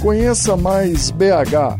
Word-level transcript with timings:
Conheça 0.00 0.56
mais 0.56 1.10
BH. 1.10 1.76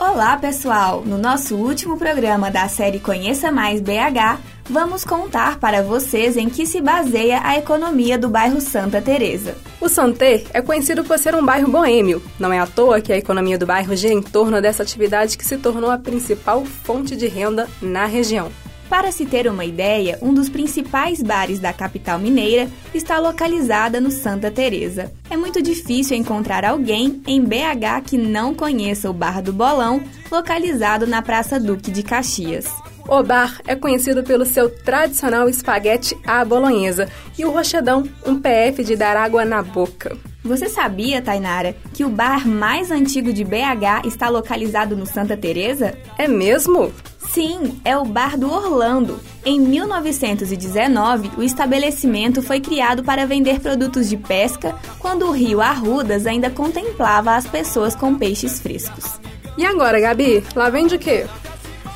Olá, 0.00 0.36
pessoal! 0.36 1.04
No 1.06 1.16
nosso 1.16 1.54
último 1.54 1.96
programa 1.96 2.50
da 2.50 2.68
série 2.68 2.98
Conheça 2.98 3.52
Mais 3.52 3.80
BH, 3.80 4.40
vamos 4.68 5.04
contar 5.04 5.58
para 5.58 5.82
vocês 5.82 6.36
em 6.36 6.48
que 6.48 6.66
se 6.66 6.80
baseia 6.80 7.40
a 7.42 7.56
economia 7.56 8.18
do 8.18 8.28
bairro 8.28 8.60
Santa 8.60 9.00
Teresa. 9.00 9.56
O 9.80 9.88
Santé 9.88 10.44
é 10.52 10.60
conhecido 10.60 11.04
por 11.04 11.18
ser 11.18 11.34
um 11.34 11.44
bairro 11.44 11.70
boêmio. 11.70 12.22
Não 12.38 12.52
é 12.52 12.58
à 12.58 12.66
toa 12.66 13.00
que 13.00 13.12
a 13.12 13.16
economia 13.16 13.58
do 13.58 13.66
bairro 13.66 13.96
gira 13.96 14.12
em 14.12 14.22
torno 14.22 14.60
dessa 14.60 14.82
atividade 14.82 15.38
que 15.38 15.44
se 15.44 15.56
tornou 15.56 15.90
a 15.90 15.98
principal 15.98 16.64
fonte 16.64 17.16
de 17.16 17.26
renda 17.26 17.68
na 17.80 18.04
região. 18.04 18.50
Para 18.88 19.12
se 19.12 19.26
ter 19.26 19.46
uma 19.46 19.66
ideia, 19.66 20.18
um 20.22 20.32
dos 20.32 20.48
principais 20.48 21.22
bares 21.22 21.60
da 21.60 21.74
capital 21.74 22.18
mineira 22.18 22.70
está 22.94 23.18
localizada 23.18 24.00
no 24.00 24.10
Santa 24.10 24.50
Teresa. 24.50 25.12
É 25.28 25.36
muito 25.36 25.60
difícil 25.60 26.16
encontrar 26.16 26.64
alguém 26.64 27.22
em 27.26 27.44
BH 27.44 28.02
que 28.06 28.16
não 28.16 28.54
conheça 28.54 29.10
o 29.10 29.12
Bar 29.12 29.42
do 29.42 29.52
Bolão, 29.52 30.02
localizado 30.30 31.06
na 31.06 31.20
Praça 31.20 31.60
Duque 31.60 31.90
de 31.90 32.02
Caxias. 32.02 32.66
O 33.08 33.22
bar 33.22 33.62
é 33.66 33.74
conhecido 33.74 34.22
pelo 34.22 34.44
seu 34.44 34.68
tradicional 34.68 35.48
espaguete 35.48 36.14
à 36.26 36.44
bolonhesa 36.44 37.08
e 37.38 37.44
o 37.46 37.50
rochedão, 37.50 38.04
um 38.26 38.38
PF 38.38 38.84
de 38.84 38.96
dar 38.96 39.16
água 39.16 39.46
na 39.46 39.62
boca. 39.62 40.14
Você 40.44 40.68
sabia, 40.68 41.22
Tainara, 41.22 41.74
que 41.94 42.04
o 42.04 42.10
bar 42.10 42.46
mais 42.46 42.90
antigo 42.90 43.32
de 43.32 43.44
BH 43.44 44.04
está 44.06 44.28
localizado 44.28 44.94
no 44.94 45.06
Santa 45.06 45.38
Teresa? 45.38 45.94
É 46.18 46.28
mesmo? 46.28 46.92
Sim, 47.18 47.80
é 47.84 47.96
o 47.96 48.04
Bar 48.04 48.38
do 48.38 48.50
Orlando. 48.50 49.20
Em 49.44 49.60
1919, 49.60 51.30
o 51.36 51.42
estabelecimento 51.42 52.42
foi 52.42 52.60
criado 52.60 53.02
para 53.02 53.26
vender 53.26 53.60
produtos 53.60 54.08
de 54.08 54.16
pesca 54.16 54.74
quando 54.98 55.26
o 55.26 55.30
rio 55.30 55.60
Arrudas 55.60 56.26
ainda 56.26 56.50
contemplava 56.50 57.36
as 57.36 57.46
pessoas 57.46 57.94
com 57.94 58.14
peixes 58.14 58.60
frescos. 58.60 59.20
E 59.58 59.64
agora, 59.66 60.00
Gabi, 60.00 60.42
lá 60.54 60.70
vende 60.70 60.94
o 60.94 60.98
quê? 60.98 61.26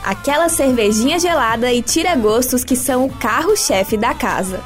Aquela 0.04 0.48
cervejinha 0.48 1.18
gelada 1.18 1.72
e 1.72 1.80
tira-gostos 1.80 2.64
que 2.64 2.74
são 2.74 3.06
o 3.06 3.12
carro-chefe 3.18 3.96
da 3.96 4.12
casa. 4.12 4.60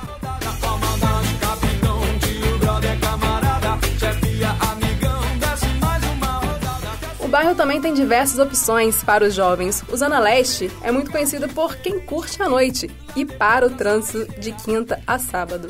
O 7.20 7.28
bairro 7.28 7.55
também 7.55 7.83
tem 7.83 7.93
diversas 7.93 8.39
opções 8.39 9.03
para 9.03 9.25
os 9.25 9.34
jovens. 9.34 9.84
O 9.93 9.97
Zona 9.97 10.19
Leste 10.19 10.70
é 10.83 10.91
muito 10.91 11.11
conhecido 11.11 11.48
por 11.48 11.77
quem 11.77 12.00
curte 12.00 12.43
a 12.43 12.48
noite 12.48 12.91
e 13.15 13.27
para 13.27 13.67
o 13.67 13.71
trânsito 13.71 14.41
de 14.41 14.53
quinta 14.53 15.03
a 15.06 15.19
sábado. 15.19 15.69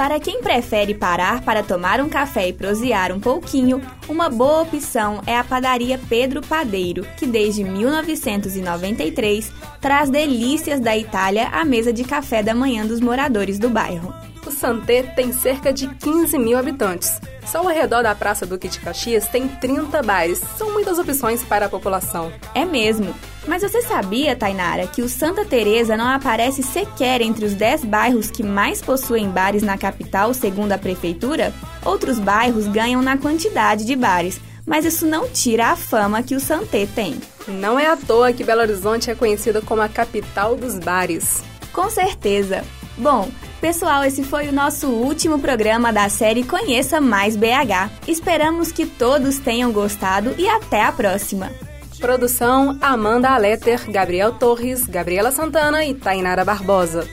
Para 0.00 0.18
quem 0.18 0.40
prefere 0.40 0.94
parar 0.94 1.42
para 1.42 1.62
tomar 1.62 2.00
um 2.00 2.08
café 2.08 2.48
e 2.48 2.54
prosear 2.54 3.12
um 3.12 3.20
pouquinho, 3.20 3.82
uma 4.08 4.30
boa 4.30 4.62
opção 4.62 5.20
é 5.26 5.36
a 5.36 5.44
padaria 5.44 6.00
Pedro 6.08 6.40
Padeiro, 6.40 7.06
que 7.18 7.26
desde 7.26 7.62
1993 7.62 9.52
traz 9.78 10.08
delícias 10.08 10.80
da 10.80 10.96
Itália 10.96 11.48
à 11.48 11.66
mesa 11.66 11.92
de 11.92 12.02
café 12.02 12.42
da 12.42 12.54
manhã 12.54 12.86
dos 12.86 12.98
moradores 12.98 13.58
do 13.58 13.68
bairro. 13.68 14.10
O 14.46 14.50
Santé 14.50 15.02
tem 15.02 15.34
cerca 15.34 15.70
de 15.70 15.86
15 15.86 16.38
mil 16.38 16.56
habitantes. 16.56 17.20
Só 17.44 17.58
ao 17.58 17.66
redor 17.66 18.02
da 18.02 18.14
Praça 18.14 18.46
Duque 18.46 18.68
de 18.68 18.80
Caxias 18.80 19.28
tem 19.28 19.48
30 19.48 20.02
bares. 20.02 20.40
São 20.56 20.72
muitas 20.72 20.98
opções 20.98 21.42
para 21.42 21.66
a 21.66 21.68
população. 21.68 22.32
É 22.54 22.64
mesmo. 22.64 23.14
Mas 23.46 23.62
você 23.62 23.82
sabia, 23.82 24.36
Tainara, 24.36 24.86
que 24.86 25.02
o 25.02 25.08
Santa 25.08 25.44
Teresa 25.44 25.96
não 25.96 26.06
aparece 26.06 26.62
sequer 26.62 27.20
entre 27.20 27.44
os 27.44 27.54
10 27.54 27.84
bairros 27.84 28.30
que 28.30 28.42
mais 28.42 28.82
possuem 28.82 29.30
bares 29.30 29.62
na 29.62 29.78
capital, 29.78 30.34
segundo 30.34 30.72
a 30.72 30.78
prefeitura? 30.78 31.52
Outros 31.84 32.18
bairros 32.18 32.66
ganham 32.66 33.00
na 33.00 33.16
quantidade 33.16 33.84
de 33.84 33.96
bares, 33.96 34.40
mas 34.66 34.84
isso 34.84 35.06
não 35.06 35.28
tira 35.28 35.68
a 35.68 35.76
fama 35.76 36.22
que 36.22 36.34
o 36.34 36.40
Santé 36.40 36.86
tem. 36.94 37.18
Não 37.48 37.78
é 37.78 37.86
à 37.86 37.96
toa 37.96 38.32
que 38.32 38.44
Belo 38.44 38.60
Horizonte 38.60 39.10
é 39.10 39.14
conhecida 39.14 39.62
como 39.62 39.80
a 39.80 39.88
capital 39.88 40.54
dos 40.54 40.78
bares. 40.78 41.42
Com 41.72 41.88
certeza. 41.88 42.62
Bom, 42.96 43.30
pessoal, 43.60 44.04
esse 44.04 44.22
foi 44.22 44.48
o 44.48 44.52
nosso 44.52 44.88
último 44.88 45.38
programa 45.38 45.90
da 45.90 46.08
série 46.10 46.44
Conheça 46.44 47.00
Mais 47.00 47.34
BH. 47.36 47.90
Esperamos 48.06 48.70
que 48.70 48.84
todos 48.84 49.38
tenham 49.38 49.72
gostado 49.72 50.34
e 50.36 50.46
até 50.46 50.82
a 50.82 50.92
próxima. 50.92 51.50
Produção 52.00 52.78
Amanda 52.80 53.30
Aleter, 53.30 53.90
Gabriel 53.90 54.32
Torres, 54.32 54.86
Gabriela 54.86 55.30
Santana 55.30 55.84
e 55.84 55.94
Tainara 55.94 56.44
Barbosa. 56.44 57.06